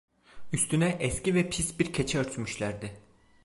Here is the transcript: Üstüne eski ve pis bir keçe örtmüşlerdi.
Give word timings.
Üstüne 0.53 0.97
eski 0.99 1.35
ve 1.35 1.49
pis 1.49 1.79
bir 1.79 1.93
keçe 1.93 2.19
örtmüşlerdi. 2.19 2.93